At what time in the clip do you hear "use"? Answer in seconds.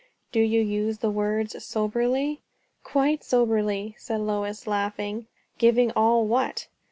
0.61-0.97